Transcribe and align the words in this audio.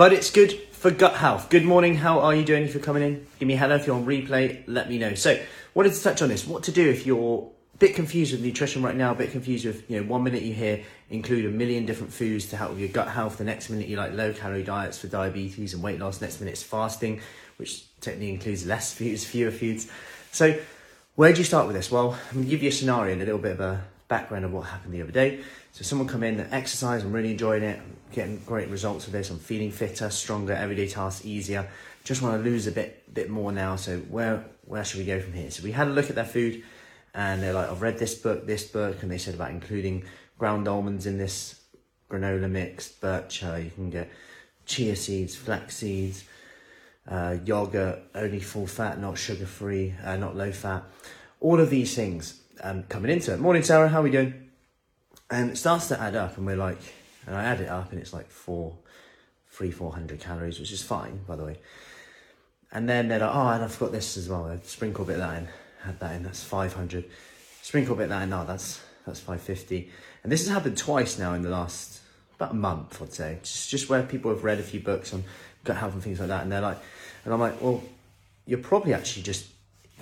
but 0.00 0.14
it's 0.14 0.30
good 0.30 0.52
for 0.72 0.90
gut 0.90 1.12
health. 1.12 1.50
Good 1.50 1.66
morning. 1.66 1.94
How 1.94 2.20
are 2.20 2.34
you 2.34 2.42
doing? 2.42 2.62
If 2.62 2.72
you're 2.72 2.82
coming 2.82 3.02
in, 3.02 3.26
give 3.38 3.46
me 3.46 3.52
a 3.52 3.58
hello. 3.58 3.74
If 3.74 3.86
you're 3.86 3.96
on 3.96 4.06
replay, 4.06 4.64
let 4.66 4.88
me 4.88 4.96
know. 4.96 5.12
So, 5.12 5.38
wanted 5.74 5.92
to 5.92 6.02
touch 6.02 6.22
on 6.22 6.30
this. 6.30 6.46
What 6.46 6.62
to 6.62 6.72
do 6.72 6.88
if 6.88 7.04
you're 7.04 7.52
a 7.74 7.76
bit 7.76 7.94
confused 7.94 8.32
with 8.32 8.40
nutrition 8.40 8.82
right 8.82 8.96
now, 8.96 9.12
a 9.12 9.14
bit 9.14 9.30
confused 9.30 9.66
with, 9.66 9.90
you 9.90 10.00
know, 10.00 10.08
one 10.08 10.22
minute 10.22 10.40
you 10.40 10.54
hear 10.54 10.82
include 11.10 11.44
a 11.44 11.50
million 11.50 11.84
different 11.84 12.14
foods 12.14 12.46
to 12.46 12.56
help 12.56 12.70
with 12.70 12.78
your 12.78 12.88
gut 12.88 13.08
health. 13.08 13.36
The 13.36 13.44
next 13.44 13.68
minute 13.68 13.88
you 13.88 13.98
like 13.98 14.14
low 14.14 14.32
calorie 14.32 14.62
diets 14.62 14.96
for 14.96 15.06
diabetes 15.06 15.74
and 15.74 15.82
weight 15.82 15.98
loss. 15.98 16.22
Next 16.22 16.40
minute 16.40 16.52
it's 16.52 16.62
fasting, 16.62 17.20
which 17.58 17.84
technically 18.00 18.30
includes 18.30 18.64
less 18.64 18.94
foods, 18.98 19.26
fewer 19.26 19.50
foods. 19.50 19.86
So, 20.32 20.58
where 21.16 21.34
do 21.34 21.40
you 21.40 21.44
start 21.44 21.66
with 21.66 21.76
this? 21.76 21.90
Well, 21.90 22.18
I'm 22.32 22.44
to 22.44 22.48
give 22.48 22.62
you 22.62 22.70
a 22.70 22.72
scenario 22.72 23.12
and 23.12 23.20
a 23.20 23.26
little 23.26 23.38
bit 23.38 23.52
of 23.52 23.60
a 23.60 23.84
background 24.10 24.44
of 24.44 24.52
what 24.52 24.66
happened 24.66 24.92
the 24.92 25.00
other 25.00 25.12
day. 25.12 25.40
So 25.72 25.84
someone 25.84 26.08
come 26.08 26.24
in, 26.24 26.40
exercise, 26.50 27.02
I'm 27.04 27.12
really 27.12 27.30
enjoying 27.30 27.62
it, 27.62 27.78
I'm 27.78 27.96
getting 28.12 28.36
great 28.44 28.68
results 28.68 29.06
with 29.06 29.14
this. 29.14 29.30
I'm 29.30 29.38
feeling 29.38 29.70
fitter, 29.70 30.10
stronger, 30.10 30.52
everyday 30.52 30.88
tasks 30.88 31.24
easier. 31.24 31.70
Just 32.04 32.20
want 32.20 32.42
to 32.42 32.50
lose 32.50 32.66
a 32.66 32.72
bit 32.72 33.14
bit 33.14 33.30
more 33.30 33.52
now. 33.52 33.76
So 33.76 33.98
where 34.00 34.44
where 34.66 34.84
should 34.84 34.98
we 34.98 35.06
go 35.06 35.20
from 35.20 35.32
here? 35.32 35.50
So 35.50 35.62
we 35.62 35.72
had 35.72 35.86
a 35.86 35.90
look 35.90 36.10
at 36.10 36.16
their 36.16 36.24
food, 36.24 36.62
and 37.14 37.42
they're 37.42 37.54
like, 37.54 37.70
I've 37.70 37.80
read 37.80 37.98
this 37.98 38.14
book, 38.14 38.46
this 38.46 38.64
book, 38.64 39.02
and 39.02 39.10
they 39.10 39.18
said 39.18 39.34
about 39.34 39.50
including 39.50 40.04
ground 40.38 40.66
almonds 40.66 41.06
in 41.06 41.16
this 41.16 41.60
granola 42.10 42.50
mix, 42.50 42.88
birch. 42.88 43.44
Uh, 43.44 43.56
you 43.56 43.70
can 43.70 43.90
get 43.90 44.10
chia 44.66 44.96
seeds, 44.96 45.36
flax 45.36 45.76
seeds, 45.76 46.24
uh, 47.06 47.36
yogurt, 47.44 48.00
only 48.14 48.40
full 48.40 48.66
fat, 48.66 49.00
not 49.00 49.16
sugar 49.18 49.46
free, 49.46 49.94
uh, 50.04 50.16
not 50.16 50.36
low 50.36 50.50
fat. 50.50 50.82
All 51.38 51.60
of 51.60 51.70
these 51.70 51.94
things 51.94 52.39
um, 52.62 52.84
coming 52.84 53.10
into 53.10 53.32
it. 53.32 53.40
Morning, 53.40 53.62
Sarah. 53.62 53.88
How 53.88 54.00
are 54.00 54.02
we 54.02 54.10
doing? 54.10 54.50
And 55.30 55.50
it 55.50 55.56
starts 55.56 55.88
to 55.88 56.00
add 56.00 56.16
up, 56.16 56.36
and 56.36 56.46
we're 56.46 56.56
like, 56.56 56.78
and 57.26 57.36
I 57.36 57.44
add 57.44 57.60
it 57.60 57.68
up, 57.68 57.92
and 57.92 58.00
it's 58.00 58.12
like 58.12 58.30
four, 58.30 58.76
three, 59.50 59.70
four 59.70 59.92
hundred 59.92 60.20
calories, 60.20 60.58
which 60.58 60.72
is 60.72 60.82
fine, 60.82 61.20
by 61.26 61.36
the 61.36 61.44
way. 61.44 61.58
And 62.72 62.88
then 62.88 63.08
they're 63.08 63.20
like, 63.20 63.34
oh, 63.34 63.48
and 63.48 63.64
I 63.64 63.68
forgot 63.68 63.92
this 63.92 64.16
as 64.16 64.28
well. 64.28 64.46
I 64.46 64.58
sprinkle 64.64 65.04
a 65.04 65.06
bit 65.06 65.18
that 65.18 65.38
in, 65.38 65.48
add 65.84 66.00
that 66.00 66.16
in. 66.16 66.22
That's 66.22 66.42
five 66.42 66.72
hundred. 66.72 67.04
Sprinkle 67.62 67.94
a 67.94 67.98
bit 67.98 68.08
that 68.08 68.22
in. 68.22 68.30
No, 68.30 68.44
that's 68.44 68.80
that's 69.06 69.20
five 69.20 69.40
fifty. 69.40 69.90
And 70.22 70.30
this 70.30 70.44
has 70.46 70.52
happened 70.52 70.76
twice 70.76 71.18
now 71.18 71.34
in 71.34 71.42
the 71.42 71.50
last 71.50 72.00
about 72.36 72.52
a 72.52 72.54
month, 72.54 73.00
I'd 73.00 73.12
say. 73.12 73.38
Just 73.42 73.70
just 73.70 73.88
where 73.88 74.02
people 74.02 74.30
have 74.30 74.44
read 74.44 74.58
a 74.58 74.62
few 74.62 74.80
books 74.80 75.14
on 75.14 75.24
gut 75.64 75.76
health 75.76 75.94
and 75.94 76.02
things 76.02 76.18
like 76.18 76.28
that, 76.28 76.42
and 76.42 76.50
they're 76.50 76.60
like, 76.60 76.78
and 77.24 77.34
I'm 77.34 77.40
like, 77.40 77.60
well, 77.60 77.82
you're 78.46 78.58
probably 78.58 78.94
actually 78.94 79.22
just 79.22 79.46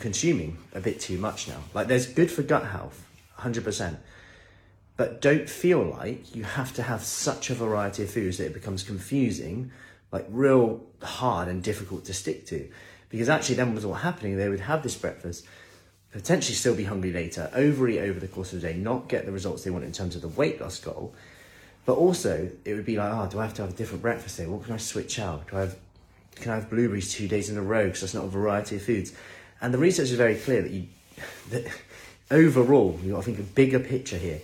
consuming 0.00 0.58
a 0.74 0.80
bit 0.80 1.00
too 1.00 1.18
much 1.18 1.48
now. 1.48 1.62
Like, 1.74 1.88
there's 1.88 2.06
good 2.06 2.30
for 2.30 2.42
gut 2.42 2.66
health, 2.66 3.04
hundred 3.34 3.64
percent 3.64 3.98
but 4.98 5.20
don't 5.20 5.48
feel 5.48 5.80
like 5.80 6.34
you 6.34 6.42
have 6.42 6.74
to 6.74 6.82
have 6.82 7.04
such 7.04 7.50
a 7.50 7.54
variety 7.54 8.02
of 8.02 8.10
foods 8.10 8.38
that 8.38 8.46
it 8.46 8.52
becomes 8.52 8.82
confusing, 8.82 9.70
like 10.10 10.26
real 10.28 10.84
hard 11.00 11.46
and 11.46 11.62
difficult 11.62 12.04
to 12.06 12.12
stick 12.12 12.46
to. 12.46 12.68
Because 13.08 13.28
actually, 13.28 13.54
then 13.54 13.76
was 13.76 13.86
what 13.86 14.00
happening. 14.00 14.36
They 14.36 14.48
would 14.48 14.58
have 14.58 14.82
this 14.82 14.96
breakfast, 14.96 15.46
potentially 16.10 16.56
still 16.56 16.74
be 16.74 16.82
hungry 16.82 17.12
later, 17.12 17.48
overeat 17.54 18.00
over 18.00 18.18
the 18.18 18.26
course 18.26 18.52
of 18.52 18.60
the 18.60 18.68
day, 18.68 18.76
not 18.76 19.08
get 19.08 19.24
the 19.24 19.30
results 19.30 19.62
they 19.62 19.70
want 19.70 19.84
in 19.84 19.92
terms 19.92 20.16
of 20.16 20.20
the 20.20 20.28
weight 20.28 20.60
loss 20.60 20.80
goal. 20.80 21.14
But 21.86 21.94
also, 21.94 22.50
it 22.64 22.74
would 22.74 22.84
be 22.84 22.96
like, 22.96 23.12
oh, 23.12 23.28
do 23.30 23.38
I 23.38 23.44
have 23.44 23.54
to 23.54 23.62
have 23.62 23.70
a 23.70 23.76
different 23.76 24.02
breakfast 24.02 24.36
day? 24.36 24.46
What 24.46 24.64
can 24.64 24.74
I 24.74 24.78
switch 24.78 25.20
out? 25.20 25.48
Do 25.48 25.58
I 25.58 25.60
have, 25.60 25.76
can 26.34 26.50
I 26.50 26.54
have 26.56 26.68
blueberries 26.68 27.14
two 27.14 27.28
days 27.28 27.50
in 27.50 27.56
a 27.56 27.62
row 27.62 27.84
because 27.84 28.00
that's 28.00 28.14
not 28.14 28.24
a 28.24 28.28
variety 28.28 28.74
of 28.76 28.82
foods? 28.82 29.12
And 29.60 29.74
the 29.74 29.78
research 29.78 30.10
is 30.10 30.16
very 30.16 30.36
clear 30.36 30.62
that 30.62 30.70
you, 30.70 30.86
that 31.50 31.66
overall, 32.30 32.98
you've 33.02 33.14
got 33.14 33.24
to 33.24 33.24
think 33.24 33.38
a 33.38 33.42
bigger 33.42 33.80
picture 33.80 34.16
here 34.16 34.40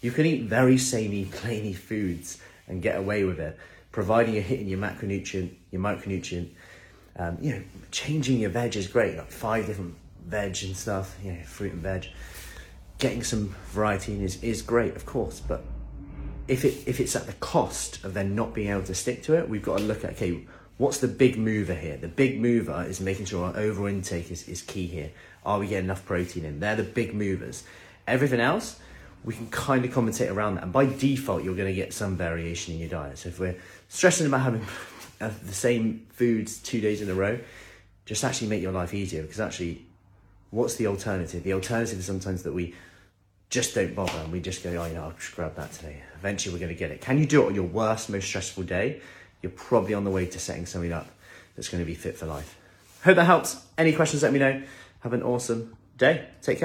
you 0.00 0.12
can 0.12 0.26
eat 0.26 0.42
very 0.42 0.78
samey, 0.78 1.24
plainy 1.24 1.72
foods 1.72 2.38
and 2.68 2.82
get 2.82 2.96
away 2.96 3.24
with 3.24 3.40
it, 3.40 3.58
providing 3.92 4.34
you're 4.34 4.42
hitting 4.42 4.68
your 4.68 4.78
macronutrient, 4.78 5.50
your 5.70 5.80
micronutrient. 5.80 6.50
Um, 7.18 7.38
you 7.40 7.54
know, 7.54 7.62
changing 7.90 8.38
your 8.38 8.50
veg 8.50 8.76
is 8.76 8.88
great, 8.88 9.16
like 9.16 9.30
five 9.30 9.66
different 9.66 9.94
veg 10.26 10.58
and 10.62 10.76
stuff, 10.76 11.16
you 11.24 11.32
know, 11.32 11.42
fruit 11.44 11.72
and 11.72 11.82
veg. 11.82 12.06
Getting 12.98 13.24
some 13.24 13.54
variety 13.70 14.14
in 14.14 14.22
is, 14.22 14.42
is 14.42 14.62
great, 14.62 14.96
of 14.96 15.06
course, 15.06 15.40
but 15.40 15.64
if 16.46 16.64
it 16.64 16.86
if 16.86 17.00
it's 17.00 17.16
at 17.16 17.26
the 17.26 17.32
cost 17.34 18.04
of 18.04 18.14
then 18.14 18.36
not 18.36 18.54
being 18.54 18.70
able 18.70 18.84
to 18.84 18.94
stick 18.94 19.24
to 19.24 19.34
it, 19.34 19.48
we've 19.48 19.62
got 19.62 19.78
to 19.78 19.84
look 19.84 20.04
at 20.04 20.12
okay, 20.12 20.46
what's 20.78 20.98
the 20.98 21.08
big 21.08 21.38
mover 21.38 21.74
here? 21.74 21.96
The 21.96 22.08
big 22.08 22.40
mover 22.40 22.84
is 22.88 23.00
making 23.00 23.26
sure 23.26 23.46
our 23.46 23.56
overall 23.56 23.88
intake 23.88 24.30
is, 24.30 24.48
is 24.48 24.62
key 24.62 24.86
here. 24.86 25.10
Are 25.44 25.58
we 25.58 25.68
getting 25.68 25.84
enough 25.84 26.04
protein 26.04 26.44
in? 26.44 26.60
They're 26.60 26.76
the 26.76 26.82
big 26.82 27.14
movers. 27.14 27.64
Everything 28.06 28.40
else, 28.40 28.78
we 29.24 29.34
can 29.34 29.48
kind 29.48 29.84
of 29.84 29.92
compensate 29.92 30.30
around 30.30 30.56
that. 30.56 30.64
And 30.64 30.72
by 30.72 30.86
default, 30.86 31.44
you're 31.44 31.56
going 31.56 31.68
to 31.68 31.74
get 31.74 31.92
some 31.92 32.16
variation 32.16 32.74
in 32.74 32.80
your 32.80 32.88
diet. 32.88 33.18
So 33.18 33.28
if 33.28 33.40
we're 33.40 33.56
stressing 33.88 34.26
about 34.26 34.42
having 34.42 34.66
uh, 35.20 35.30
the 35.44 35.54
same 35.54 36.06
foods 36.10 36.58
two 36.58 36.80
days 36.80 37.00
in 37.00 37.08
a 37.08 37.14
row, 37.14 37.38
just 38.04 38.22
actually 38.22 38.48
make 38.48 38.62
your 38.62 38.72
life 38.72 38.94
easier 38.94 39.22
because 39.22 39.40
actually, 39.40 39.84
what's 40.50 40.76
the 40.76 40.86
alternative? 40.86 41.42
The 41.42 41.54
alternative 41.54 41.98
is 41.98 42.04
sometimes 42.04 42.44
that 42.44 42.52
we 42.52 42.74
just 43.50 43.74
don't 43.74 43.94
bother 43.94 44.18
and 44.18 44.32
we 44.32 44.40
just 44.40 44.62
go, 44.62 44.70
oh, 44.70 44.86
yeah, 44.86 45.02
I'll 45.02 45.12
just 45.12 45.34
grab 45.34 45.56
that 45.56 45.72
today. 45.72 46.02
Eventually, 46.16 46.54
we're 46.54 46.60
going 46.60 46.74
to 46.74 46.78
get 46.78 46.90
it. 46.90 47.00
Can 47.00 47.18
you 47.18 47.26
do 47.26 47.42
it 47.44 47.46
on 47.46 47.54
your 47.54 47.64
worst, 47.64 48.10
most 48.10 48.26
stressful 48.26 48.64
day? 48.64 49.00
You're 49.46 49.52
probably 49.52 49.94
on 49.94 50.02
the 50.02 50.10
way 50.10 50.26
to 50.26 50.40
setting 50.40 50.66
something 50.66 50.92
up 50.92 51.06
that's 51.54 51.68
going 51.68 51.80
to 51.80 51.86
be 51.86 51.94
fit 51.94 52.16
for 52.18 52.26
life. 52.26 52.58
Hope 53.04 53.14
that 53.14 53.26
helps. 53.26 53.64
Any 53.78 53.92
questions, 53.92 54.24
let 54.24 54.32
me 54.32 54.40
know. 54.40 54.60
Have 55.02 55.12
an 55.12 55.22
awesome 55.22 55.76
day. 55.96 56.26
Take 56.42 56.58
care. 56.58 56.64